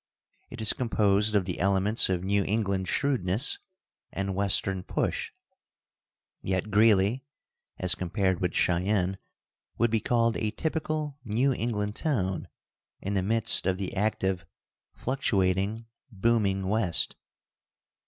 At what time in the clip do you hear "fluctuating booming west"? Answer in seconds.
14.95-17.15